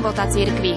života 0.00 0.24
cirkvi. 0.32 0.72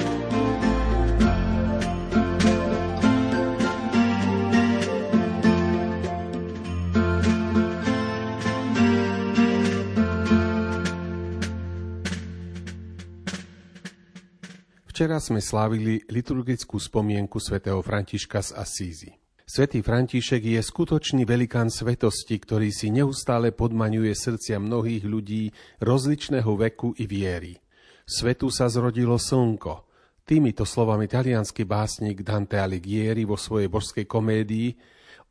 Včera 14.91 15.23
sme 15.23 15.39
slávili 15.39 16.03
liturgickú 16.11 16.75
spomienku 16.75 17.39
svätého 17.39 17.79
Františka 17.79 18.43
z 18.43 18.51
Asízy. 18.59 19.15
Svetý 19.47 19.79
František 19.79 20.43
je 20.43 20.59
skutočný 20.59 21.23
velikán 21.23 21.71
svetosti, 21.71 22.35
ktorý 22.43 22.75
si 22.75 22.91
neustále 22.91 23.55
podmaňuje 23.55 24.11
srdcia 24.11 24.59
mnohých 24.59 25.07
ľudí 25.07 25.55
rozličného 25.79 26.51
veku 26.59 26.91
i 26.99 27.07
viery. 27.07 27.62
Svetu 28.03 28.51
sa 28.51 28.67
zrodilo 28.67 29.15
slnko. 29.15 29.87
Týmito 30.27 30.67
slovami 30.67 31.07
talianský 31.07 31.63
básnik 31.63 32.19
Dante 32.19 32.59
Alighieri 32.59 33.23
vo 33.23 33.39
svojej 33.39 33.71
božskej 33.71 34.03
komédii 34.03 34.75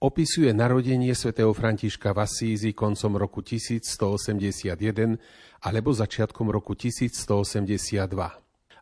opisuje 0.01 0.49
narodenie 0.57 1.13
svätého 1.13 1.53
Františka 1.53 2.17
v 2.17 2.25
Asízi 2.25 2.73
koncom 2.73 3.21
roku 3.21 3.45
1181 3.45 4.73
alebo 5.69 5.93
začiatkom 5.93 6.49
roku 6.49 6.73
1182. 6.73 8.09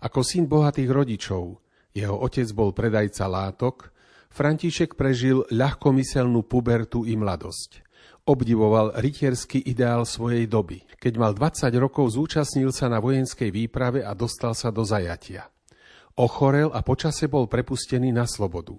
Ako 0.07 0.21
syn 0.23 0.47
bohatých 0.47 0.91
rodičov, 0.95 1.59
jeho 1.91 2.15
otec 2.15 2.47
bol 2.55 2.71
predajca 2.71 3.27
látok, 3.27 3.91
František 4.31 4.95
prežil 4.95 5.43
ľahkomyselnú 5.51 6.47
pubertu 6.47 7.03
i 7.03 7.19
mladosť. 7.19 7.90
Obdivoval 8.31 8.95
rytierský 8.95 9.59
ideál 9.59 10.07
svojej 10.07 10.47
doby. 10.47 10.87
Keď 11.03 11.19
mal 11.19 11.35
20 11.35 11.67
rokov, 11.83 12.15
zúčastnil 12.15 12.71
sa 12.71 12.87
na 12.87 13.03
vojenskej 13.03 13.51
výprave 13.51 14.07
a 14.07 14.15
dostal 14.15 14.55
sa 14.55 14.71
do 14.71 14.87
zajatia. 14.87 15.51
Ochorel 16.15 16.71
a 16.71 16.79
počase 16.87 17.27
bol 17.27 17.51
prepustený 17.51 18.15
na 18.15 18.31
slobodu. 18.31 18.79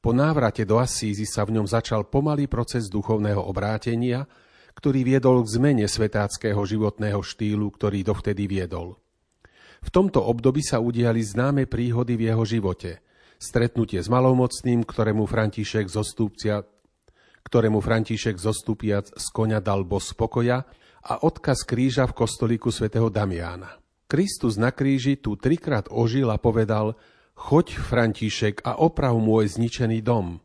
Po 0.00 0.16
návrate 0.16 0.64
do 0.64 0.80
Asízy 0.80 1.28
sa 1.28 1.44
v 1.44 1.60
ňom 1.60 1.68
začal 1.68 2.08
pomalý 2.08 2.48
proces 2.48 2.88
duchovného 2.88 3.44
obrátenia, 3.44 4.24
ktorý 4.72 5.04
viedol 5.04 5.44
k 5.44 5.60
zmene 5.60 5.84
svetáckého 5.84 6.64
životného 6.64 7.20
štýlu, 7.20 7.68
ktorý 7.68 8.00
dovtedy 8.08 8.48
viedol. 8.48 8.96
V 9.84 9.90
tomto 9.92 10.24
období 10.24 10.64
sa 10.64 10.80
udiali 10.80 11.20
známe 11.20 11.68
príhody 11.68 12.16
v 12.16 12.32
jeho 12.32 12.44
živote. 12.48 13.04
Stretnutie 13.36 14.00
s 14.00 14.08
malomocným, 14.08 14.80
ktorému 14.80 15.28
František 15.28 15.92
zostúpcia, 15.92 16.64
ktorému 17.48 17.80
František 17.80 18.36
zostúpiac 18.36 19.08
z 19.08 19.26
konia 19.32 19.64
dal 19.64 19.88
bos 19.88 20.12
spokoja 20.12 20.68
a 21.08 21.24
odkaz 21.24 21.64
kríža 21.64 22.04
v 22.04 22.12
kostolíku 22.12 22.68
svätého 22.68 23.08
Damiána. 23.08 23.80
Kristus 24.04 24.60
na 24.60 24.68
kríži 24.68 25.16
tu 25.16 25.40
trikrát 25.40 25.88
ožil 25.88 26.28
a 26.28 26.36
povedal 26.36 26.92
Choď, 27.32 27.80
František, 27.80 28.60
a 28.68 28.76
oprav 28.76 29.16
môj 29.16 29.56
zničený 29.56 30.04
dom. 30.04 30.44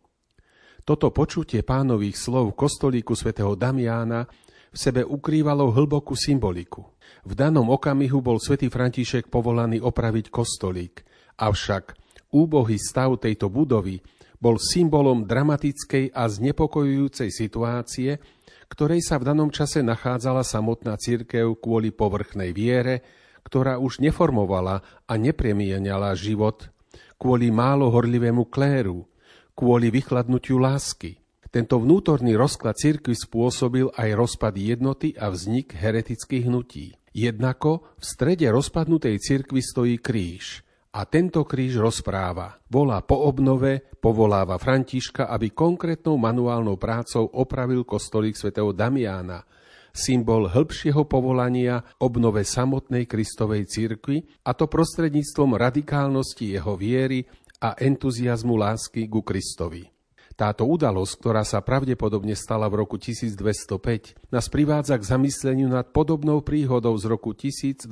Toto 0.87 1.11
počutie 1.11 1.59
pánových 1.59 2.15
slov 2.15 2.55
v 2.55 2.57
kostolíku 2.63 3.19
svätého 3.19 3.55
Damiána 3.59 4.23
v 4.71 4.77
sebe 4.79 5.03
ukrývalo 5.03 5.75
hlbokú 5.75 6.15
symboliku. 6.15 6.87
V 7.27 7.35
danom 7.35 7.67
okamihu 7.67 8.23
bol 8.23 8.39
svätý 8.39 8.71
František 8.71 9.27
povolaný 9.27 9.83
opraviť 9.83 10.31
kostolík, 10.31 11.03
avšak 11.39 11.99
úbohý 12.31 12.79
stav 12.79 13.19
tejto 13.19 13.51
budovy 13.51 13.99
bol 14.43 14.59
symbolom 14.59 15.23
dramatickej 15.23 16.11
a 16.11 16.27
znepokojujúcej 16.27 17.31
situácie, 17.31 18.19
ktorej 18.67 18.99
sa 18.99 19.15
v 19.15 19.31
danom 19.31 19.47
čase 19.47 19.79
nachádzala 19.79 20.43
samotná 20.43 20.99
cirkev 20.99 21.55
kvôli 21.63 21.95
povrchnej 21.95 22.51
viere, 22.51 22.99
ktorá 23.47 23.79
už 23.79 24.03
neformovala 24.03 24.83
a 25.07 25.13
nepremieniala 25.15 26.11
život, 26.19 26.67
kvôli 27.15 27.55
málo 27.55 27.87
horlivému 27.87 28.51
kléru, 28.51 29.07
kvôli 29.55 29.87
vychladnutiu 29.87 30.59
lásky. 30.59 31.23
Tento 31.47 31.79
vnútorný 31.79 32.35
rozklad 32.35 32.75
cirkvi 32.75 33.15
spôsobil 33.15 33.87
aj 33.95 34.09
rozpad 34.17 34.57
jednoty 34.57 35.13
a 35.15 35.29
vznik 35.31 35.71
heretických 35.71 36.49
hnutí. 36.49 36.97
Jednako 37.13 37.85
v 37.95 38.03
strede 38.03 38.49
rozpadnutej 38.49 39.21
cirkvi 39.21 39.61
stojí 39.61 40.01
kríž 40.01 40.65
a 40.93 41.09
tento 41.09 41.41
kríž 41.41 41.81
rozpráva. 41.81 42.61
Volá 42.69 43.01
po 43.01 43.25
obnove, 43.25 43.81
povoláva 43.97 44.61
Františka, 44.61 45.25
aby 45.25 45.49
konkrétnou 45.49 46.21
manuálnou 46.21 46.77
prácou 46.77 47.25
opravil 47.33 47.81
kostolík 47.81 48.37
svätého 48.37 48.69
Damiána, 48.69 49.41
symbol 49.89 50.49
hĺbšieho 50.53 51.09
povolania 51.09 51.81
obnove 51.97 52.45
samotnej 52.45 53.09
Kristovej 53.09 53.65
cirkvi, 53.65 54.21
a 54.45 54.53
to 54.53 54.69
prostredníctvom 54.69 55.57
radikálnosti 55.57 56.53
jeho 56.53 56.77
viery 56.77 57.25
a 57.57 57.73
entuziasmu 57.73 58.53
lásky 58.53 59.09
ku 59.09 59.25
Kristovi. 59.25 59.89
Táto 60.33 60.65
udalosť, 60.65 61.13
ktorá 61.21 61.45
sa 61.45 61.61
pravdepodobne 61.61 62.33
stala 62.33 62.65
v 62.65 62.85
roku 62.85 62.97
1205, 62.97 64.33
nás 64.33 64.49
privádza 64.49 64.97
k 64.97 65.05
zamysleniu 65.05 65.69
nad 65.69 65.93
podobnou 65.93 66.41
príhodou 66.41 66.97
z 66.97 67.05
roku 67.05 67.37
1207, 67.37 67.85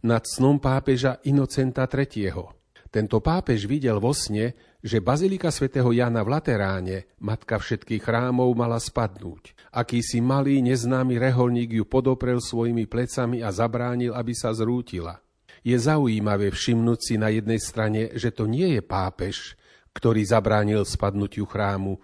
nad 0.00 0.24
snom 0.24 0.56
pápeža 0.56 1.20
Inocenta 1.28 1.84
III. 1.84 2.56
Tento 2.90 3.22
pápež 3.22 3.70
videl 3.70 4.02
vo 4.02 4.10
sne, 4.10 4.58
že 4.82 4.98
bazilika 4.98 5.54
svätého 5.54 5.94
Jana 5.94 6.26
v 6.26 6.34
Lateráne, 6.34 7.06
matka 7.22 7.62
všetkých 7.62 8.02
chrámov, 8.02 8.50
mala 8.58 8.82
spadnúť. 8.82 9.54
Akýsi 9.70 10.18
malý, 10.18 10.58
neznámy 10.58 11.14
reholník 11.20 11.70
ju 11.70 11.86
podoprel 11.86 12.42
svojimi 12.42 12.90
plecami 12.90 13.46
a 13.46 13.54
zabránil, 13.54 14.10
aby 14.10 14.34
sa 14.34 14.50
zrútila. 14.50 15.22
Je 15.62 15.76
zaujímavé 15.78 16.50
všimnúť 16.50 16.98
si 16.98 17.14
na 17.14 17.30
jednej 17.30 17.62
strane, 17.62 18.10
že 18.16 18.34
to 18.34 18.50
nie 18.50 18.74
je 18.74 18.82
pápež, 18.82 19.54
ktorý 19.94 20.26
zabránil 20.26 20.82
spadnutiu 20.82 21.46
chrámu, 21.46 22.00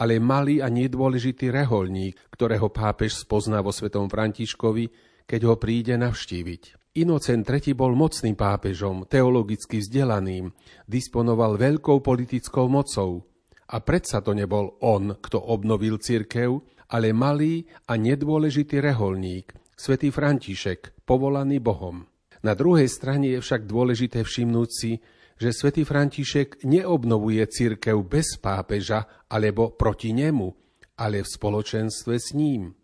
ale 0.00 0.16
malý 0.16 0.64
a 0.64 0.72
nedôležitý 0.72 1.52
reholník, 1.52 2.16
ktorého 2.32 2.72
pápež 2.72 3.20
spozná 3.20 3.60
vo 3.60 3.74
svetom 3.74 4.08
Františkovi, 4.08 4.88
keď 5.28 5.40
ho 5.44 5.54
príde 5.60 6.00
navštíviť. 6.00 6.79
Inocent 6.90 7.46
III 7.46 7.78
bol 7.78 7.94
mocným 7.94 8.34
pápežom, 8.34 9.06
teologicky 9.06 9.78
vzdelaným, 9.78 10.50
disponoval 10.90 11.54
veľkou 11.54 12.02
politickou 12.02 12.66
mocou. 12.66 13.22
A 13.70 13.78
predsa 13.78 14.18
to 14.18 14.34
nebol 14.34 14.74
on, 14.82 15.14
kto 15.22 15.38
obnovil 15.38 16.02
cirkev, 16.02 16.66
ale 16.90 17.14
malý 17.14 17.62
a 17.86 17.94
nedôležitý 17.94 18.82
reholník, 18.82 19.54
svätý 19.78 20.10
František, 20.10 21.06
povolaný 21.06 21.62
Bohom. 21.62 22.10
Na 22.42 22.58
druhej 22.58 22.90
strane 22.90 23.38
je 23.38 23.38
však 23.38 23.70
dôležité 23.70 24.26
všimnúť 24.26 24.70
si, 24.74 24.98
že 25.38 25.54
svätý 25.54 25.86
František 25.86 26.66
neobnovuje 26.66 27.46
církev 27.46 28.02
bez 28.02 28.34
pápeža 28.42 29.06
alebo 29.30 29.78
proti 29.78 30.10
nemu, 30.10 30.50
ale 30.98 31.22
v 31.22 31.28
spoločenstve 31.30 32.18
s 32.18 32.34
ním. 32.34 32.74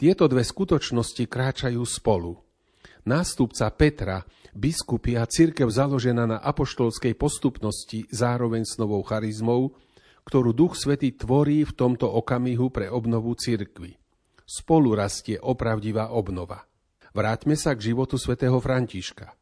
Tieto 0.00 0.24
dve 0.32 0.48
skutočnosti 0.48 1.28
kráčajú 1.28 1.84
spolu. 1.84 2.47
Nástupca 3.06 3.70
Petra, 3.74 4.26
biskupy 4.56 5.14
a 5.14 5.28
církev 5.28 5.70
založená 5.70 6.26
na 6.26 6.38
apoštolskej 6.42 7.14
postupnosti 7.14 8.08
zároveň 8.10 8.66
s 8.66 8.80
novou 8.80 9.04
charizmou, 9.06 9.76
ktorú 10.26 10.52
Duch 10.52 10.74
Svetý 10.76 11.14
tvorí 11.14 11.64
v 11.64 11.72
tomto 11.72 12.10
okamihu 12.10 12.68
pre 12.68 12.90
obnovu 12.90 13.32
církvy. 13.38 13.96
Spolu 14.48 14.96
rastie 14.96 15.36
opravdivá 15.40 16.12
obnova. 16.12 16.64
Vráťme 17.16 17.56
sa 17.56 17.72
k 17.76 17.92
životu 17.92 18.20
svätého 18.20 18.60
Františka. 18.60 19.32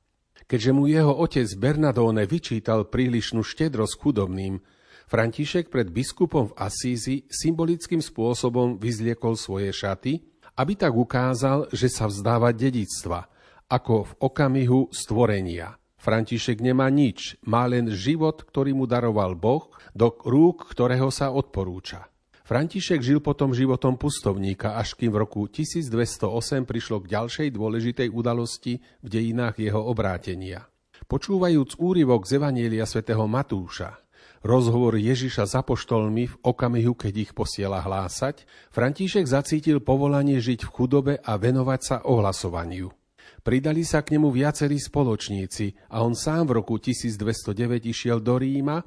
Keďže 0.46 0.70
mu 0.70 0.86
jeho 0.86 1.10
otec 1.10 1.50
Bernadone 1.58 2.22
vyčítal 2.22 2.86
prílišnú 2.86 3.42
štedrosť 3.42 3.94
chudobným, 3.98 4.62
František 5.06 5.70
pred 5.70 5.90
biskupom 5.90 6.50
v 6.50 6.56
Asízi 6.58 7.26
symbolickým 7.30 8.02
spôsobom 8.02 8.78
vyzliekol 8.78 9.38
svoje 9.38 9.70
šaty, 9.70 10.22
aby 10.58 10.72
tak 10.74 10.94
ukázal, 10.94 11.70
že 11.70 11.86
sa 11.86 12.10
vzdáva 12.10 12.50
dedictva, 12.50 13.30
ako 13.66 13.94
v 14.06 14.12
okamihu 14.22 14.80
stvorenia. 14.94 15.78
František 15.98 16.62
nemá 16.62 16.86
nič, 16.86 17.34
má 17.42 17.66
len 17.66 17.90
život, 17.90 18.46
ktorý 18.46 18.78
mu 18.78 18.86
daroval 18.86 19.34
Boh, 19.34 19.74
do 19.90 20.14
rúk 20.22 20.70
ktorého 20.70 21.10
sa 21.10 21.34
odporúča. 21.34 22.06
František 22.46 23.02
žil 23.02 23.18
potom 23.18 23.50
životom 23.50 23.98
pustovníka, 23.98 24.78
až 24.78 24.94
kým 24.94 25.10
v 25.10 25.26
roku 25.26 25.50
1208 25.50 26.62
prišlo 26.62 27.02
k 27.02 27.10
ďalšej 27.10 27.48
dôležitej 27.50 28.08
udalosti 28.14 28.78
v 29.02 29.08
dejinách 29.10 29.58
jeho 29.58 29.82
obrátenia. 29.82 30.70
Počúvajúc 31.10 31.82
úryvok 31.82 32.22
z 32.22 32.38
Evanielia 32.38 32.86
svätého 32.86 33.26
Matúša, 33.26 33.98
rozhovor 34.46 34.94
Ježiša 34.94 35.42
s 35.42 35.58
apoštolmi 35.58 36.30
v 36.30 36.38
okamihu, 36.46 36.94
keď 36.94 37.14
ich 37.18 37.32
posiela 37.34 37.82
hlásať, 37.82 38.46
František 38.70 39.26
zacítil 39.26 39.82
povolanie 39.82 40.38
žiť 40.38 40.70
v 40.70 40.70
chudobe 40.70 41.14
a 41.18 41.34
venovať 41.34 41.80
sa 41.82 41.96
ohlasovaniu. 42.06 43.05
Pridali 43.46 43.86
sa 43.86 44.02
k 44.02 44.18
nemu 44.18 44.34
viacerí 44.34 44.74
spoločníci 44.74 45.94
a 45.94 46.02
on 46.02 46.18
sám 46.18 46.50
v 46.50 46.58
roku 46.58 46.82
1209 46.82 47.78
išiel 47.78 48.18
do 48.18 48.42
Ríma, 48.42 48.82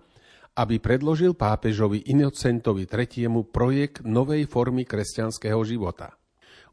aby 0.59 0.83
predložil 0.83 1.31
pápežovi 1.31 2.03
Inocentovi 2.11 2.83
III. 2.83 3.39
projekt 3.47 4.03
novej 4.03 4.51
formy 4.51 4.83
kresťanského 4.83 5.63
života. 5.63 6.11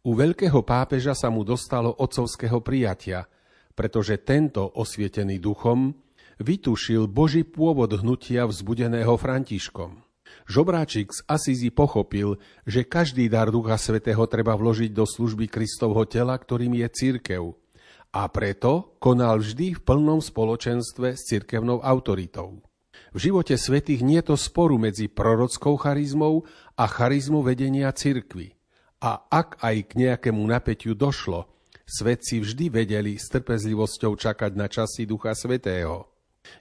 U 0.02 0.18
veľkého 0.18 0.66
pápeža 0.66 1.14
sa 1.14 1.30
mu 1.30 1.46
dostalo 1.46 1.94
otcovského 1.94 2.58
prijatia, 2.58 3.30
pretože 3.78 4.18
tento 4.18 4.66
osvietený 4.66 5.38
duchom 5.38 5.94
vytušil 6.42 7.06
Boží 7.06 7.46
pôvod 7.46 7.94
hnutia 8.02 8.50
vzbudeného 8.50 9.14
Františkom. 9.14 10.02
Žobráčik 10.50 11.14
z 11.14 11.22
Asízy 11.30 11.70
pochopil, 11.70 12.42
že 12.66 12.82
každý 12.82 13.30
dar 13.30 13.54
Ducha 13.54 13.78
Svetého 13.78 14.26
treba 14.26 14.58
vložiť 14.58 14.90
do 14.90 15.06
služby 15.06 15.46
Kristovho 15.46 16.02
tela, 16.10 16.34
ktorým 16.34 16.82
je 16.82 16.90
církev. 16.90 17.54
A 18.16 18.24
preto 18.32 18.96
konal 18.96 19.44
vždy 19.44 19.76
v 19.76 19.80
plnom 19.84 20.24
spoločenstve 20.24 21.20
s 21.20 21.28
cirkevnou 21.28 21.84
autoritou. 21.84 22.64
V 23.12 23.28
živote 23.28 23.60
svetých 23.60 24.00
nie 24.00 24.16
je 24.24 24.32
to 24.32 24.36
sporu 24.40 24.80
medzi 24.80 25.12
prorockou 25.12 25.76
charizmou 25.76 26.48
a 26.80 26.88
charizmou 26.88 27.44
vedenia 27.44 27.92
cirkvy. 27.92 28.56
A 29.04 29.20
ak 29.28 29.60
aj 29.60 29.92
k 29.92 30.00
nejakému 30.00 30.40
napätiu 30.48 30.96
došlo, 30.96 31.44
svetci 31.84 32.40
vždy 32.40 32.72
vedeli 32.72 33.20
s 33.20 33.28
trpezlivosťou 33.28 34.16
čakať 34.16 34.52
na 34.56 34.72
časy 34.72 35.04
Ducha 35.04 35.36
Svetého. 35.36 36.08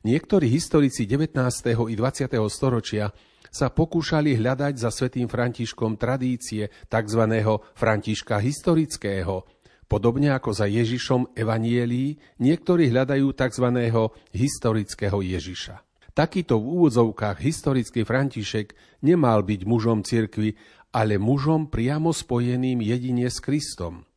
Niektorí 0.03 0.51
historici 0.51 1.07
19. 1.07 1.39
i 1.71 1.95
20. 1.95 2.35
storočia 2.51 3.15
sa 3.47 3.71
pokúšali 3.71 4.35
hľadať 4.35 4.75
za 4.75 4.91
svetým 4.91 5.31
Františkom 5.31 5.95
tradície 5.95 6.67
tzv. 6.91 7.21
Františka 7.79 8.43
historického, 8.43 9.47
Podobne 9.85 10.33
ako 10.33 10.49
za 10.49 10.65
Ježišom 10.65 11.37
evanielí, 11.37 12.17
niektorí 12.41 12.89
hľadajú 12.89 13.37
tzv. 13.37 13.67
historického 14.33 15.21
Ježiša. 15.21 15.85
Takýto 16.15 16.57
v 16.57 16.65
úvodzovkách 16.79 17.37
historický 17.43 18.07
František 18.07 18.73
nemal 19.03 19.43
byť 19.43 19.61
mužom 19.67 20.01
cirkvy, 20.01 20.55
ale 20.95 21.19
mužom 21.19 21.67
priamo 21.67 22.15
spojeným 22.15 22.79
jedine 22.79 23.27
s 23.27 23.43
Kristom. 23.43 24.07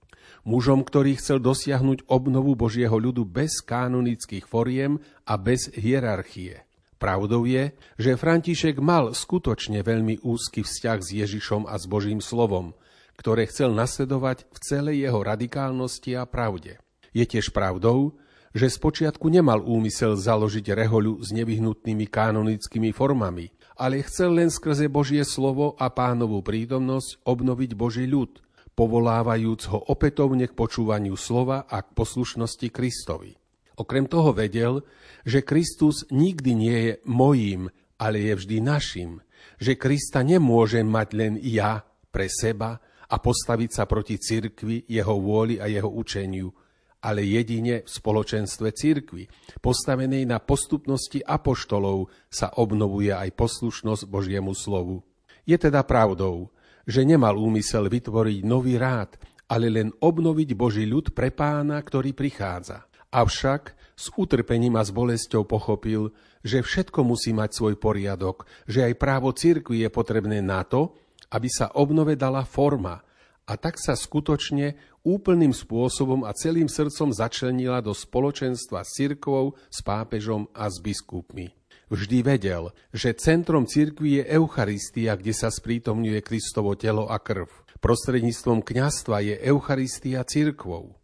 Mužom, 0.46 0.86
ktorý 0.86 1.18
chcel 1.18 1.42
dosiahnuť 1.42 2.08
obnovu 2.08 2.54
Božieho 2.54 2.94
ľudu 2.94 3.26
bez 3.28 3.60
kanonických 3.60 4.46
foriem 4.46 4.96
a 5.26 5.34
bez 5.36 5.68
hierarchie. 5.74 6.64
Pravdou 6.96 7.44
je, 7.44 7.76
že 8.00 8.16
František 8.16 8.80
mal 8.80 9.12
skutočne 9.12 9.84
veľmi 9.84 10.24
úzky 10.24 10.64
vzťah 10.64 10.98
s 11.02 11.08
Ježišom 11.12 11.66
a 11.68 11.76
s 11.76 11.84
Božím 11.90 12.22
slovom, 12.24 12.72
ktoré 13.18 13.50
chcel 13.50 13.74
nasledovať 13.74 14.46
v 14.46 14.58
celej 14.62 14.96
jeho 15.02 15.20
radikálnosti 15.20 16.14
a 16.14 16.24
pravde. 16.24 16.78
Je 17.10 17.26
tiež 17.26 17.50
pravdou, 17.50 18.14
že 18.54 18.70
spočiatku 18.70 19.28
nemal 19.28 19.60
úmysel 19.60 20.16
založiť 20.16 20.72
rehoľu 20.72 21.20
s 21.20 21.34
nevyhnutnými 21.34 22.06
kanonickými 22.08 22.94
formami, 22.94 23.50
ale 23.76 24.00
chcel 24.06 24.38
len 24.38 24.48
skrze 24.48 24.86
Božie 24.88 25.26
slovo 25.26 25.74
a 25.76 25.90
pánovú 25.92 26.40
prítomnosť 26.40 27.26
obnoviť 27.26 27.70
Boží 27.74 28.06
ľud, 28.06 28.40
povolávajúc 28.78 29.62
ho 29.74 29.78
opätovne 29.90 30.46
k 30.46 30.54
počúvaniu 30.54 31.18
slova 31.18 31.66
a 31.66 31.82
k 31.82 31.92
poslušnosti 31.92 32.70
Kristovi. 32.70 33.34
Okrem 33.78 34.10
toho 34.10 34.34
vedel, 34.34 34.82
že 35.22 35.46
Kristus 35.46 36.06
nikdy 36.10 36.50
nie 36.54 36.78
je 36.86 36.92
mojím, 37.06 37.70
ale 37.98 38.22
je 38.22 38.34
vždy 38.38 38.56
našim, 38.62 39.10
že 39.58 39.78
Krista 39.78 40.22
nemôže 40.22 40.82
mať 40.82 41.08
len 41.14 41.34
ja 41.38 41.82
pre 42.10 42.26
seba 42.30 42.82
a 43.08 43.16
postaviť 43.16 43.70
sa 43.72 43.84
proti 43.88 44.20
cirkvi, 44.20 44.84
jeho 44.88 45.16
vôli 45.16 45.56
a 45.56 45.66
jeho 45.69 45.88
učeniu, 45.88 46.52
ale 47.00 47.25
jedine 47.25 47.87
v 47.87 47.88
spoločenstve 47.88 48.75
cirkvi, 48.75 49.31
postavenej 49.62 50.26
na 50.26 50.43
postupnosti 50.43 51.22
apoštolov, 51.22 52.10
sa 52.28 52.52
obnovuje 52.58 53.14
aj 53.14 53.32
poslušnosť 53.38 54.02
Božiemu 54.10 54.52
slovu. 54.52 55.06
Je 55.49 55.56
teda 55.56 55.87
pravdou, 55.87 56.52
že 56.84 57.06
nemal 57.06 57.38
úmysel 57.38 57.88
vytvoriť 57.88 58.38
nový 58.44 58.76
rád, 58.76 59.16
ale 59.49 59.72
len 59.72 59.88
obnoviť 59.96 60.52
Boží 60.52 60.84
ľud 60.84 61.16
pre 61.16 61.32
pána, 61.32 61.81
ktorý 61.81 62.12
prichádza. 62.12 62.84
Avšak 63.08 63.72
s 63.96 64.12
utrpením 64.12 64.76
a 64.76 64.84
s 64.84 64.93
bolesťou 64.93 65.49
pochopil, 65.49 66.12
že 66.44 66.61
všetko 66.61 67.00
musí 67.08 67.32
mať 67.32 67.56
svoj 67.56 67.75
poriadok, 67.81 68.44
že 68.69 68.84
aj 68.84 69.00
právo 69.00 69.32
cirkvi 69.32 69.82
je 69.84 69.90
potrebné 69.90 70.44
na 70.44 70.61
to, 70.69 70.93
aby 71.28 71.48
sa 71.52 71.72
obnove 71.76 72.16
dala 72.16 72.44
forma, 72.44 73.04
a 73.48 73.56
tak 73.56 73.80
sa 73.80 73.96
skutočne 73.96 74.76
úplným 75.00 75.56
spôsobom 75.56 76.28
a 76.28 76.36
celým 76.36 76.69
srdcom 76.69 77.16
začlenila 77.16 77.80
do 77.80 77.96
spoločenstva 77.96 78.84
s 78.84 79.00
cirkvou, 79.00 79.56
s 79.72 79.80
pápežom 79.80 80.52
a 80.52 80.69
s 80.69 80.76
biskupmi. 80.84 81.56
Vždy 81.88 82.20
vedel, 82.20 82.69
že 82.92 83.16
centrom 83.16 83.64
cirkvi 83.64 84.20
je 84.20 84.36
Eucharistia, 84.36 85.16
kde 85.16 85.32
sa 85.32 85.48
sprítomňuje 85.48 86.20
Kristovo 86.20 86.76
telo 86.76 87.08
a 87.08 87.16
krv. 87.16 87.48
Prostredníctvom 87.80 88.60
kňastva 88.60 89.25
je 89.25 89.34
Eucharistia 89.40 90.20
cirkvou. 90.28 91.00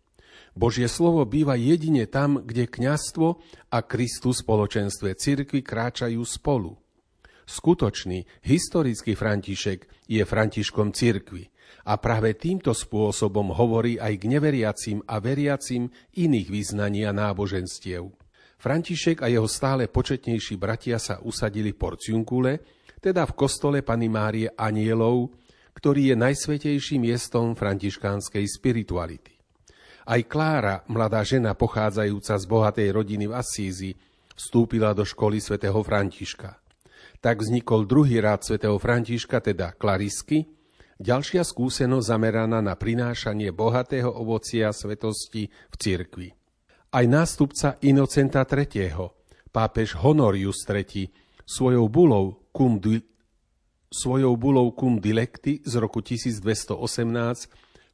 Božie 0.52 0.86
slovo 0.86 1.24
býva 1.24 1.56
jedine 1.56 2.04
tam, 2.04 2.44
kde 2.44 2.68
kňastvo 2.68 3.40
a 3.72 3.78
Kristus 3.80 4.44
spoločenstve 4.44 5.16
cirkvi 5.16 5.64
kráčajú 5.64 6.20
spolu. 6.20 6.76
Skutočný, 7.44 8.24
historický 8.44 9.12
František 9.12 10.08
je 10.08 10.22
Františkom 10.24 10.96
cirkvi. 10.96 11.44
A 11.84 12.00
práve 12.00 12.32
týmto 12.40 12.72
spôsobom 12.72 13.52
hovorí 13.52 14.00
aj 14.00 14.16
k 14.16 14.24
neveriacim 14.32 14.98
a 15.04 15.20
veriacim 15.20 15.92
iných 16.16 16.48
vyznania 16.48 17.12
náboženstiev. 17.12 18.08
František 18.56 19.20
a 19.20 19.28
jeho 19.28 19.44
stále 19.44 19.92
početnejší 19.92 20.56
bratia 20.56 20.96
sa 20.96 21.20
usadili 21.20 21.76
v 21.76 21.80
Porciunkule, 21.84 22.52
teda 23.04 23.28
v 23.28 23.36
kostole 23.36 23.84
Pany 23.84 24.08
Márie 24.08 24.48
Anielov, 24.56 25.36
ktorý 25.76 26.14
je 26.14 26.16
najsvetejším 26.16 27.12
miestom 27.12 27.52
františkánskej 27.52 28.44
spirituality. 28.48 29.36
Aj 30.08 30.20
Klára, 30.24 30.80
mladá 30.88 31.20
žena 31.20 31.52
pochádzajúca 31.52 32.40
z 32.40 32.44
bohatej 32.48 32.88
rodiny 32.96 33.28
v 33.28 33.36
Asízi, 33.36 33.92
vstúpila 34.32 34.96
do 34.96 35.04
školy 35.04 35.44
svätého 35.44 35.76
Františka. 35.84 36.63
Tak 37.24 37.40
vznikol 37.40 37.88
druhý 37.88 38.20
rád 38.20 38.44
svätého 38.44 38.76
Františka, 38.76 39.40
teda 39.40 39.72
Klarisky, 39.72 40.44
Ďalšia 40.94 41.42
skúsenosť 41.42 42.06
zameraná 42.06 42.62
na 42.62 42.78
prinášanie 42.78 43.50
bohatého 43.50 44.14
ovocia 44.14 44.70
svetosti 44.70 45.50
v 45.50 45.74
cirkvi. 45.74 46.28
Aj 46.94 47.02
nástupca 47.02 47.82
Inocenta 47.82 48.46
III., 48.46 49.10
pápež 49.50 49.98
Honorius 49.98 50.62
III, 50.62 51.10
svojou 51.42 51.90
bulou 51.90 52.46
cum, 52.54 52.78
di, 52.78 53.02
svojou 53.90 54.38
bulou 54.38 54.70
cum 54.70 55.02
dilecti 55.02 55.66
z 55.66 55.74
roku 55.82 55.98
1218 55.98 56.78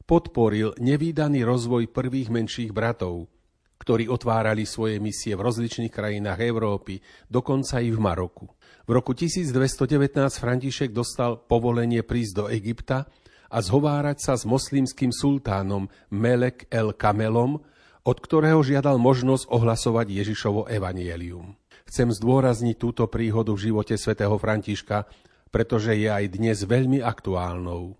podporil 0.05 0.77
nevýdaný 0.77 1.41
rozvoj 1.41 1.89
prvých 1.89 2.29
menších 2.29 2.69
bratov, 2.69 3.33
ktorí 3.81 4.05
otvárali 4.05 4.69
svoje 4.69 5.01
misie 5.01 5.33
v 5.33 5.41
rozličných 5.41 5.89
krajinách 5.89 6.37
Európy, 6.37 7.01
dokonca 7.25 7.81
i 7.81 7.89
v 7.89 7.97
Maroku. 7.97 8.45
V 8.85 8.91
roku 8.93 9.17
1219 9.17 9.97
František 10.37 10.93
dostal 10.93 11.41
povolenie 11.41 12.05
prísť 12.05 12.33
do 12.37 12.45
Egypta 12.45 13.09
a 13.49 13.57
zhovárať 13.57 14.17
sa 14.21 14.33
s 14.37 14.45
moslimským 14.45 15.09
sultánom 15.09 15.89
Melek 16.13 16.69
el 16.69 16.93
Kamelom, 16.93 17.65
od 18.05 18.17
ktorého 18.21 18.61
žiadal 18.61 19.01
možnosť 19.01 19.49
ohlasovať 19.49 20.13
Ježišovo 20.13 20.69
evanielium. 20.69 21.57
Chcem 21.89 22.13
zdôrazniť 22.13 22.77
túto 22.77 23.09
príhodu 23.09 23.51
v 23.51 23.73
živote 23.73 23.97
svätého 23.97 24.37
Františka, 24.37 25.09
pretože 25.49 25.97
je 25.97 26.07
aj 26.07 26.37
dnes 26.37 26.57
veľmi 26.63 27.03
aktuálnou. 27.03 27.97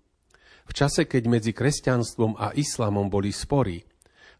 V 0.62 0.72
čase, 0.72 1.04
keď 1.04 1.22
medzi 1.28 1.52
kresťanstvom 1.52 2.38
a 2.38 2.54
islamom 2.56 3.12
boli 3.12 3.34
spory, 3.34 3.84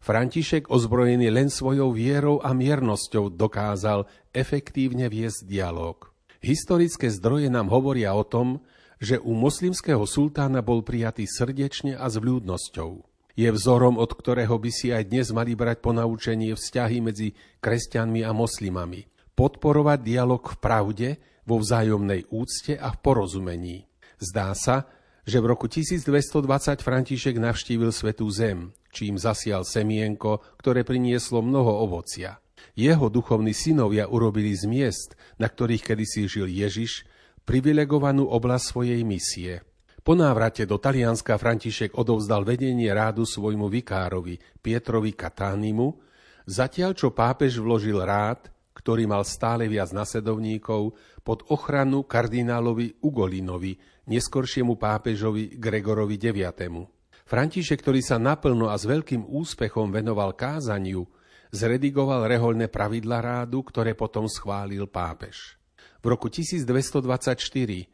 František 0.03 0.67
ozbrojený 0.67 1.31
len 1.31 1.47
svojou 1.47 1.95
vierou 1.95 2.43
a 2.43 2.51
miernosťou 2.51 3.31
dokázal 3.39 4.03
efektívne 4.35 5.07
viesť 5.07 5.47
dialog. 5.47 6.11
Historické 6.43 7.07
zdroje 7.07 7.47
nám 7.47 7.71
hovoria 7.71 8.11
o 8.11 8.27
tom, 8.27 8.59
že 8.99 9.15
u 9.15 9.31
moslimského 9.31 10.03
sultána 10.03 10.59
bol 10.59 10.83
prijatý 10.83 11.23
srdečne 11.23 11.95
a 11.95 12.11
s 12.11 12.19
vľúdnosťou. 12.19 12.99
Je 13.39 13.47
vzorom, 13.47 13.95
od 13.95 14.11
ktorého 14.11 14.59
by 14.59 14.71
si 14.75 14.91
aj 14.91 15.07
dnes 15.07 15.31
mali 15.31 15.55
brať 15.55 15.79
ponaučenie 15.79 16.51
vzťahy 16.51 16.99
medzi 16.99 17.31
kresťanmi 17.63 18.27
a 18.27 18.35
moslimami. 18.35 19.07
Podporovať 19.39 20.03
dialog 20.03 20.43
v 20.43 20.57
pravde, 20.59 21.09
vo 21.47 21.63
vzájomnej 21.63 22.27
úcte 22.27 22.75
a 22.75 22.91
v 22.91 22.97
porozumení. 22.99 23.87
Zdá 24.19 24.51
sa, 24.51 24.83
že 25.23 25.39
v 25.39 25.47
roku 25.47 25.71
1220 25.71 26.83
František 26.83 27.39
navštívil 27.39 27.95
Svetú 27.95 28.27
zem, 28.27 28.75
čím 28.93 29.17
zasial 29.17 29.65
semienko, 29.65 30.45
ktoré 30.61 30.85
prinieslo 30.85 31.41
mnoho 31.41 31.83
ovocia. 31.89 32.37
Jeho 32.77 33.09
duchovní 33.09 33.51
synovia 33.51 34.05
urobili 34.05 34.53
z 34.53 34.69
miest, 34.69 35.09
na 35.41 35.49
ktorých 35.49 35.81
kedysi 35.81 36.29
žil 36.29 36.45
Ježiš, 36.45 37.09
privilegovanú 37.43 38.29
oblasť 38.29 38.65
svojej 38.69 39.01
misie. 39.01 39.65
Po 40.03 40.13
návrate 40.13 40.67
do 40.67 40.77
Talianska 40.77 41.39
František 41.39 41.95
odovzdal 41.95 42.43
vedenie 42.43 42.91
rádu 42.91 43.23
svojmu 43.23 43.71
vikárovi 43.71 44.35
Pietrovi 44.59 45.15
Katánimu, 45.15 45.95
zatiaľ 46.43 46.91
čo 46.91 47.15
pápež 47.15 47.63
vložil 47.63 48.03
rád, 48.03 48.51
ktorý 48.75 49.07
mal 49.07 49.23
stále 49.23 49.71
viac 49.71 49.95
nasledovníkov, 49.95 50.97
pod 51.23 51.47
ochranu 51.47 52.03
kardinálovi 52.03 52.99
Ugolinovi, 52.99 53.79
neskoršiemu 54.11 54.75
pápežovi 54.75 55.55
Gregorovi 55.55 56.19
IX. 56.19 56.83
František, 57.23 57.79
ktorý 57.79 58.03
sa 58.03 58.19
naplno 58.19 58.67
a 58.67 58.75
s 58.75 58.83
veľkým 58.87 59.27
úspechom 59.27 59.89
venoval 59.91 60.35
kázaniu, 60.35 61.07
Zredigoval 61.53 62.25
rehoľné 62.25 62.65
pravidla 62.65 63.21
rádu, 63.21 63.61
ktoré 63.61 63.93
potom 63.93 64.25
schválil 64.25 64.89
pápež. 64.89 65.61
V 66.01 66.09
roku 66.09 66.25
1224 66.25 67.05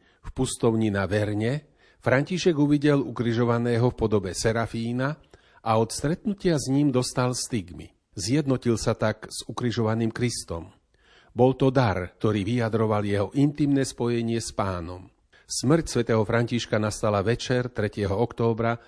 v 0.00 0.30
pustovni 0.32 0.88
na 0.88 1.04
Verne 1.04 1.68
František 2.00 2.56
uvidel 2.56 3.04
ukrižovaného 3.04 3.92
v 3.92 3.96
podobe 4.00 4.32
Serafína 4.32 5.20
a 5.60 5.76
od 5.76 5.92
stretnutia 5.92 6.56
s 6.56 6.72
ním 6.72 6.88
dostal 6.88 7.36
stigmy. 7.36 7.92
Zjednotil 8.16 8.80
sa 8.80 8.96
tak 8.96 9.28
s 9.28 9.44
ukrižovaným 9.44 10.08
Kristom. 10.08 10.72
Bol 11.36 11.52
to 11.52 11.68
dar, 11.68 12.16
ktorý 12.16 12.40
vyjadroval 12.48 13.04
jeho 13.04 13.28
intimné 13.36 13.84
spojenie 13.84 14.40
s 14.40 14.56
pánom. 14.56 15.12
Smrť 15.44 16.00
svätého 16.00 16.24
Františka 16.24 16.80
nastala 16.80 17.20
večer 17.20 17.68
3. 17.68 18.08
októbra 18.08 18.80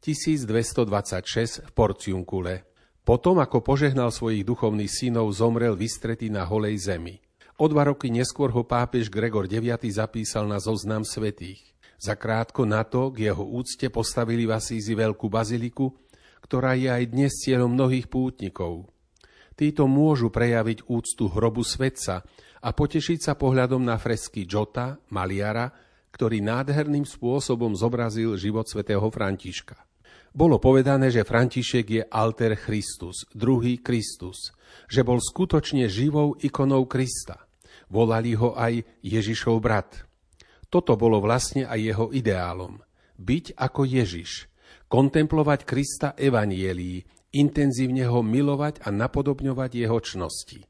1226 0.00 1.66
v 1.66 1.70
Porciunkule. 1.74 2.68
Potom, 3.02 3.40
ako 3.40 3.64
požehnal 3.64 4.12
svojich 4.12 4.44
duchovných 4.44 4.92
synov, 4.92 5.32
zomrel 5.32 5.72
vystretý 5.72 6.28
na 6.28 6.44
holej 6.44 6.76
zemi. 6.76 7.24
O 7.58 7.66
dva 7.66 7.88
roky 7.88 8.12
neskôr 8.12 8.52
ho 8.54 8.62
pápež 8.62 9.10
Gregor 9.10 9.50
IX 9.50 9.80
zapísal 9.90 10.46
na 10.46 10.62
zoznam 10.62 11.02
svetých. 11.02 11.74
Zakrátko 11.98 12.62
na 12.62 12.86
to 12.86 13.10
k 13.10 13.26
jeho 13.32 13.42
úcte 13.42 13.90
postavili 13.90 14.46
v 14.46 14.54
Asízi 14.54 14.94
veľkú 14.94 15.26
baziliku, 15.26 15.90
ktorá 16.44 16.78
je 16.78 16.86
aj 16.86 17.04
dnes 17.10 17.34
cieľom 17.42 17.74
mnohých 17.74 18.06
pútnikov. 18.06 18.92
Títo 19.58 19.90
môžu 19.90 20.30
prejaviť 20.30 20.86
úctu 20.86 21.26
hrobu 21.26 21.66
svetca 21.66 22.22
a 22.62 22.68
potešiť 22.70 23.18
sa 23.18 23.34
pohľadom 23.34 23.82
na 23.82 23.98
fresky 23.98 24.46
Jota, 24.46 25.02
maliara, 25.10 25.74
ktorý 26.14 26.38
nádherným 26.38 27.02
spôsobom 27.02 27.74
zobrazil 27.74 28.38
život 28.38 28.70
svätého 28.70 29.02
Františka. 29.10 29.87
Bolo 30.38 30.62
povedané, 30.62 31.10
že 31.10 31.26
František 31.26 31.86
je 31.90 32.02
alter 32.06 32.54
Christus, 32.54 33.26
druhý 33.34 33.82
Kristus, 33.82 34.54
že 34.86 35.02
bol 35.02 35.18
skutočne 35.18 35.90
živou 35.90 36.38
ikonou 36.38 36.86
Krista. 36.86 37.50
Volali 37.90 38.38
ho 38.38 38.54
aj 38.54 38.86
Ježišov 39.02 39.58
brat. 39.58 40.06
Toto 40.70 40.94
bolo 40.94 41.18
vlastne 41.18 41.66
aj 41.66 41.80
jeho 41.82 42.06
ideálom. 42.14 42.78
Byť 43.18 43.58
ako 43.58 43.82
Ježiš, 43.82 44.46
kontemplovať 44.86 45.66
Krista 45.66 46.14
evanielii, 46.14 47.02
intenzívne 47.34 48.06
ho 48.06 48.22
milovať 48.22 48.86
a 48.86 48.94
napodobňovať 48.94 49.74
jeho 49.74 49.98
čnosti. 49.98 50.62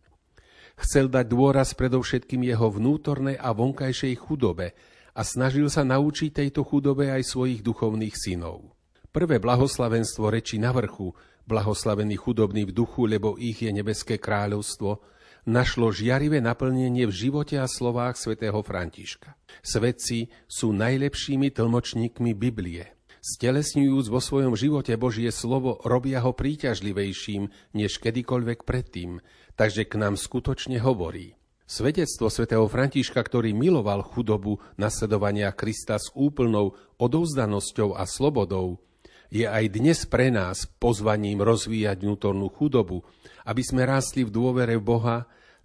Chcel 0.81 1.13
dať 1.13 1.29
dôraz 1.29 1.77
predovšetkým 1.77 2.41
jeho 2.41 2.73
vnútornej 2.73 3.37
a 3.37 3.53
vonkajšej 3.53 4.17
chudobe 4.17 4.73
a 5.13 5.21
snažil 5.21 5.69
sa 5.69 5.85
naučiť 5.85 6.41
tejto 6.41 6.65
chudobe 6.65 7.13
aj 7.13 7.21
svojich 7.21 7.61
duchovných 7.61 8.17
synov. 8.17 8.77
Prvé 9.19 9.43
blahoslavenstvo 9.43 10.31
reči 10.31 10.63
na 10.63 10.71
vrchu, 10.71 11.11
blahoslavení 11.43 12.15
chudobní 12.15 12.63
v 12.63 12.71
duchu, 12.71 13.11
lebo 13.11 13.35
ich 13.35 13.67
je 13.67 13.75
nebeské 13.75 14.15
kráľovstvo, 14.15 15.03
našlo 15.43 15.91
žiarivé 15.91 16.39
naplnenie 16.39 17.03
v 17.03 17.27
živote 17.27 17.59
a 17.59 17.67
slovách 17.67 18.15
svätého 18.15 18.63
Františka. 18.63 19.35
Svetci 19.59 20.31
sú 20.47 20.71
najlepšími 20.71 21.51
tlmočníkmi 21.51 22.31
Biblie. 22.31 22.95
Stelesňujúc 23.19 24.07
vo 24.07 24.23
svojom 24.23 24.55
živote 24.55 24.95
Božie 24.95 25.35
slovo, 25.35 25.83
robia 25.83 26.23
ho 26.23 26.31
príťažlivejším 26.31 27.75
než 27.75 27.99
kedykoľvek 27.99 28.63
predtým, 28.63 29.19
takže 29.59 29.83
k 29.83 29.99
nám 29.99 30.15
skutočne 30.15 30.79
hovorí. 30.79 31.35
Svedectvo 31.67 32.31
svätého 32.31 32.71
Františka, 32.71 33.19
ktorý 33.19 33.51
miloval 33.51 34.07
chudobu 34.07 34.63
nasledovania 34.79 35.51
Krista 35.51 35.99
s 35.99 36.07
úplnou 36.15 36.79
odovzdanosťou 37.03 37.99
a 37.99 38.07
slobodou, 38.07 38.79
je 39.28 39.44
aj 39.44 39.64
dnes 39.73 39.99
pre 40.08 40.32
nás 40.32 40.64
pozvaním 40.80 41.44
rozvíjať 41.44 42.00
vnútornú 42.04 42.49
chudobu, 42.49 43.04
aby 43.44 43.62
sme 43.64 43.85
rástli 43.85 44.25
v 44.25 44.32
dôvere 44.32 44.80
v 44.80 44.85
Boha, 44.85 45.18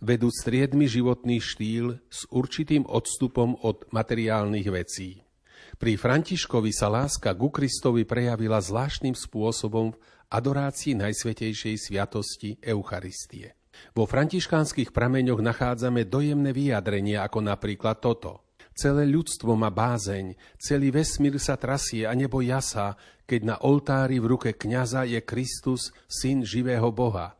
vedú 0.03 0.27
striedmy 0.27 0.83
životný 0.83 1.39
štýl 1.39 1.95
s 2.11 2.27
určitým 2.27 2.83
odstupom 2.83 3.55
od 3.63 3.87
materiálnych 3.95 4.67
vecí. 4.67 5.23
Pri 5.79 5.95
Františkovi 5.95 6.75
sa 6.75 6.91
láska 6.91 7.31
ku 7.33 7.49
Kristovi 7.49 8.03
prejavila 8.03 8.59
zvláštnym 8.59 9.15
spôsobom 9.15 9.95
v 9.95 9.99
adorácii 10.27 10.99
Najsvetejšej 10.99 11.75
sviatosti 11.79 12.59
Eucharistie. 12.61 13.55
Vo 13.97 14.05
františkánskych 14.05 14.93
prameňoch 14.93 15.41
nachádzame 15.41 16.05
dojemné 16.05 16.53
vyjadrenia 16.53 17.25
ako 17.25 17.39
napríklad 17.41 17.97
toto. 18.03 18.52
Celé 18.73 19.05
ľudstvo 19.05 19.53
má 19.53 19.69
bázeň, 19.69 20.33
celý 20.57 20.89
vesmír 20.89 21.37
sa 21.37 21.53
trasie 21.61 22.09
a 22.09 22.13
nebo 22.17 22.41
jasá, 22.41 22.97
keď 23.29 23.41
na 23.45 23.55
oltári 23.61 24.17
v 24.17 24.33
ruke 24.33 24.49
kňaza 24.57 25.05
je 25.05 25.21
Kristus, 25.21 25.93
syn 26.09 26.41
živého 26.41 26.89
Boha. 26.89 27.37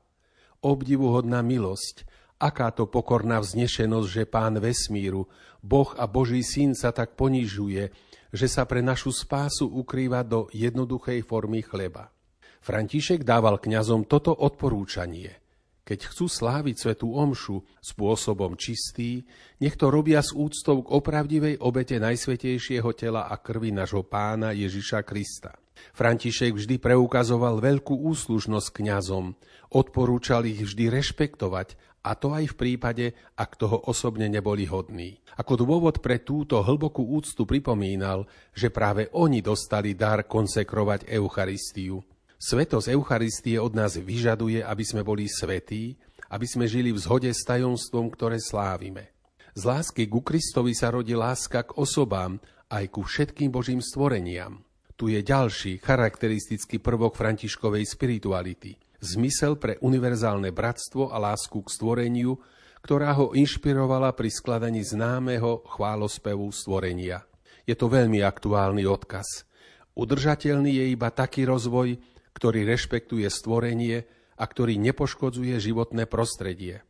Obdivuhodná 0.61 1.41
milosť, 1.41 2.05
aká 2.37 2.69
to 2.69 2.85
pokorná 2.85 3.41
vznešenosť, 3.41 4.09
že 4.13 4.23
pán 4.29 4.61
vesmíru, 4.61 5.25
Boh 5.65 5.89
a 5.97 6.05
Boží 6.05 6.45
syn 6.45 6.77
sa 6.77 6.93
tak 6.93 7.17
ponižuje, 7.17 7.89
že 8.29 8.47
sa 8.47 8.69
pre 8.69 8.85
našu 8.85 9.09
spásu 9.09 9.65
ukrýva 9.65 10.21
do 10.21 10.53
jednoduchej 10.53 11.25
formy 11.25 11.65
chleba. 11.65 12.13
František 12.61 13.25
dával 13.25 13.57
kňazom 13.57 14.05
toto 14.05 14.31
odporúčanie– 14.31 15.33
keď 15.83 15.99
chcú 16.09 16.31
sláviť 16.31 16.75
svetú 16.79 17.11
omšu 17.15 17.59
spôsobom 17.83 18.55
čistý, 18.55 19.27
nech 19.59 19.75
to 19.75 19.91
robia 19.91 20.23
s 20.23 20.31
úctou 20.31 20.83
k 20.83 20.91
opravdivej 20.95 21.59
obete 21.59 21.99
Najsvetejšieho 21.99 22.91
tela 22.95 23.27
a 23.27 23.35
krvi 23.35 23.75
nášho 23.75 24.07
pána 24.07 24.55
Ježiša 24.55 25.03
Krista. 25.03 25.59
František 25.91 26.55
vždy 26.55 26.79
preukazoval 26.79 27.59
veľkú 27.59 28.07
úslužnosť 28.07 28.69
kňazom, 28.71 29.35
odporúčal 29.75 30.47
ich 30.47 30.63
vždy 30.63 30.87
rešpektovať, 30.87 31.75
a 32.03 32.19
to 32.19 32.35
aj 32.35 32.51
v 32.51 32.55
prípade, 32.59 33.05
ak 33.39 33.55
toho 33.55 33.87
osobne 33.87 34.27
neboli 34.27 34.67
hodní. 34.67 35.23
Ako 35.39 35.55
dôvod 35.55 36.03
pre 36.03 36.19
túto 36.19 36.59
hlbokú 36.59 37.15
úctu 37.15 37.47
pripomínal, 37.47 38.27
že 38.51 38.67
práve 38.67 39.07
oni 39.15 39.39
dostali 39.39 39.95
dar 39.95 40.27
konsekrovať 40.27 41.07
Eucharistiu, 41.07 42.03
Svetosť 42.43 42.91
Eucharistie 42.91 43.55
od 43.55 43.71
nás 43.71 43.95
vyžaduje, 43.95 44.59
aby 44.59 44.83
sme 44.83 44.99
boli 44.99 45.31
svetí, 45.31 45.95
aby 46.27 46.43
sme 46.43 46.67
žili 46.67 46.91
v 46.91 46.99
zhode 46.99 47.31
s 47.31 47.39
tajomstvom, 47.47 48.11
ktoré 48.11 48.35
slávime. 48.35 49.15
Z 49.55 49.63
lásky 49.63 50.11
ku 50.11 50.19
Kristovi 50.19 50.75
sa 50.75 50.91
rodí 50.91 51.15
láska 51.15 51.63
k 51.63 51.71
osobám, 51.79 52.43
aj 52.67 52.91
ku 52.91 53.07
všetkým 53.07 53.47
Božím 53.47 53.79
stvoreniam. 53.79 54.59
Tu 54.99 55.15
je 55.15 55.23
ďalší 55.23 55.79
charakteristický 55.79 56.83
prvok 56.83 57.15
františkovej 57.15 57.87
spirituality. 57.87 58.75
Zmysel 58.99 59.55
pre 59.55 59.79
univerzálne 59.79 60.51
bratstvo 60.51 61.15
a 61.15 61.23
lásku 61.23 61.63
k 61.63 61.71
stvoreniu, 61.71 62.35
ktorá 62.83 63.15
ho 63.15 63.31
inšpirovala 63.31 64.11
pri 64.11 64.27
skladaní 64.27 64.83
známeho 64.83 65.63
chválospevu 65.63 66.51
stvorenia. 66.51 67.23
Je 67.63 67.79
to 67.79 67.87
veľmi 67.87 68.19
aktuálny 68.19 68.83
odkaz. 68.83 69.47
Udržateľný 69.95 70.83
je 70.83 70.85
iba 70.91 71.07
taký 71.07 71.47
rozvoj, 71.47 72.11
ktorý 72.33 72.65
rešpektuje 72.65 73.29
stvorenie 73.29 74.05
a 74.37 74.43
ktorý 74.43 74.77
nepoškodzuje 74.81 75.55
životné 75.61 76.09
prostredie. 76.09 76.81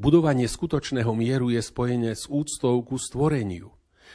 Budovanie 0.00 0.48
skutočného 0.48 1.12
mieru 1.12 1.52
je 1.52 1.60
spojené 1.60 2.16
s 2.16 2.24
úctou 2.28 2.80
ku 2.80 2.96
stvoreniu. 2.96 3.72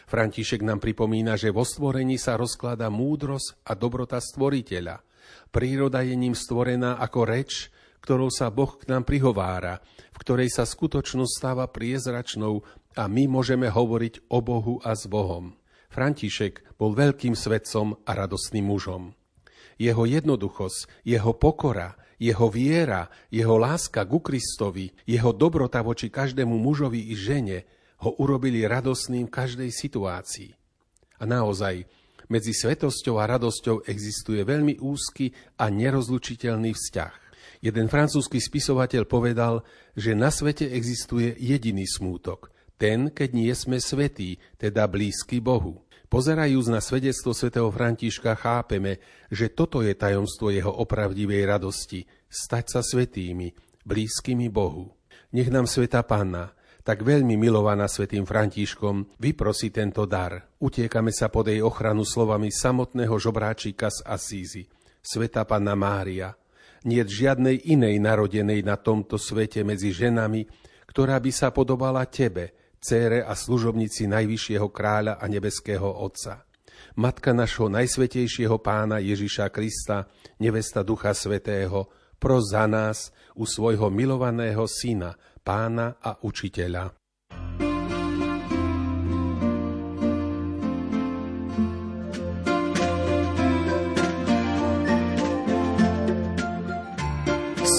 František 0.09 0.65
nám 0.65 0.81
pripomína, 0.81 1.38
že 1.38 1.53
vo 1.53 1.61
stvorení 1.61 2.17
sa 2.17 2.38
rozklada 2.38 2.89
múdrosť 2.89 3.61
a 3.65 3.77
dobrota 3.77 4.17
stvoriteľa. 4.17 5.05
Príroda 5.53 6.01
je 6.01 6.15
ním 6.17 6.33
stvorená 6.33 6.97
ako 6.97 7.19
reč, 7.25 7.69
ktorou 8.01 8.33
sa 8.33 8.49
Boh 8.49 8.73
k 8.79 8.89
nám 8.89 9.05
prihovára, 9.05 9.83
v 10.15 10.17
ktorej 10.17 10.49
sa 10.49 10.65
skutočnosť 10.65 11.29
stáva 11.29 11.65
priezračnou 11.69 12.63
a 12.97 13.03
my 13.05 13.29
môžeme 13.29 13.69
hovoriť 13.69 14.31
o 14.31 14.39
Bohu 14.41 14.81
a 14.81 14.97
s 14.97 15.05
Bohom. 15.05 15.53
František 15.89 16.77
bol 16.77 16.93
veľkým 16.95 17.33
svetcom 17.33 18.01
a 18.05 18.11
radostným 18.13 18.65
mužom. 18.65 19.18
Jeho 19.79 20.03
jednoduchosť, 20.03 21.07
jeho 21.07 21.31
pokora, 21.33 21.95
jeho 22.19 22.51
viera, 22.51 23.07
jeho 23.31 23.55
láska 23.55 24.03
ku 24.03 24.19
Kristovi, 24.19 24.91
jeho 25.07 25.31
dobrota 25.31 25.79
voči 25.79 26.12
každému 26.12 26.59
mužovi 26.59 27.09
i 27.09 27.15
žene 27.15 27.63
ho 28.03 28.12
urobili 28.19 28.67
radosným 28.67 29.31
v 29.31 29.33
každej 29.33 29.71
situácii. 29.71 30.51
A 31.19 31.24
naozaj, 31.24 31.88
medzi 32.29 32.53
svetosťou 32.53 33.17
a 33.17 33.25
radosťou 33.25 33.88
existuje 33.88 34.43
veľmi 34.43 34.83
úzky 34.83 35.31
a 35.57 35.71
nerozlučiteľný 35.71 36.75
vzťah. 36.75 37.13
Jeden 37.59 37.91
francúzsky 37.91 38.39
spisovateľ 38.39 39.03
povedal, 39.03 39.67
že 39.98 40.15
na 40.15 40.31
svete 40.31 40.63
existuje 40.69 41.36
jediný 41.36 41.83
smútok, 41.83 42.51
ten, 42.79 43.12
keď 43.12 43.29
nie 43.36 43.51
sme 43.51 43.83
svetí, 43.83 44.39
teda 44.55 44.88
blízky 44.88 45.43
Bohu. 45.43 45.83
Pozerajúc 46.09 46.73
na 46.73 46.81
svedectvo 46.81 47.37
svätého 47.37 47.69
Františka 47.69 48.33
chápeme, 48.33 48.97
že 49.29 49.53
toto 49.53 49.85
je 49.85 49.93
tajomstvo 49.93 50.49
jeho 50.49 50.73
opravdivej 50.81 51.45
radosti, 51.45 52.01
stať 52.25 52.65
sa 52.65 52.81
svetými, 52.81 53.53
blízkymi 53.85 54.49
Bohu. 54.49 54.89
Nech 55.37 55.53
nám 55.53 55.69
sveta 55.69 56.01
Panna, 56.01 56.49
tak 56.81 57.05
veľmi 57.05 57.37
milovaná 57.37 57.85
svetým 57.85 58.25
Františkom, 58.25 59.21
vyprosí 59.21 59.69
tento 59.69 60.09
dar. 60.09 60.49
Utiekame 60.57 61.13
sa 61.13 61.29
pod 61.29 61.45
jej 61.45 61.61
ochranu 61.61 62.01
slovami 62.01 62.49
samotného 62.49 63.13
žobráčika 63.21 63.93
z 63.93 64.01
Asízy. 64.01 64.65
Sveta 65.05 65.45
Panna 65.45 65.77
Mária, 65.77 66.33
Nie 66.89 67.05
žiadnej 67.05 67.69
inej 67.69 68.01
narodenej 68.01 68.65
na 68.65 68.81
tomto 68.81 69.21
svete 69.21 69.61
medzi 69.61 69.93
ženami, 69.93 70.41
ktorá 70.89 71.21
by 71.21 71.29
sa 71.29 71.53
podobala 71.53 72.01
Tebe, 72.09 72.58
cére 72.79 73.21
a 73.24 73.36
služobnici 73.36 74.07
Najvyššieho 74.07 74.67
kráľa 74.71 75.19
a 75.19 75.25
nebeského 75.27 75.86
Otca. 75.86 76.48
Matka 76.95 77.36
našho 77.36 77.67
Najsvetejšieho 77.67 78.59
pána 78.59 79.03
Ježiša 79.03 79.51
Krista, 79.51 80.07
nevesta 80.39 80.83
Ducha 80.83 81.12
Svetého, 81.12 81.91
pros 82.19 82.51
za 82.51 82.67
nás 82.67 83.12
u 83.36 83.48
svojho 83.48 83.88
milovaného 83.88 84.67
syna, 84.67 85.15
pána 85.43 85.95
a 86.03 86.19
učiteľa. 86.19 86.95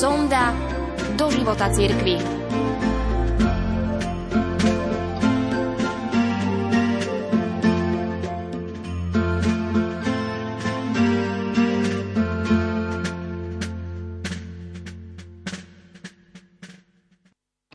Sonda 0.01 0.57
do 1.21 1.29
života 1.29 1.69
cirkvi. 1.69 2.40